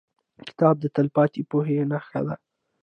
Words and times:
کتاب 0.47 0.75
د 0.81 0.85
تلپاتې 0.95 1.41
پوهې 1.49 1.77
نښه 1.91 2.21
ده. 2.27 2.35